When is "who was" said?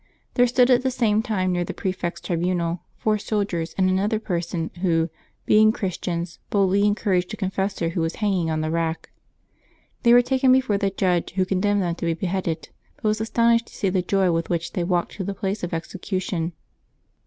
7.89-8.15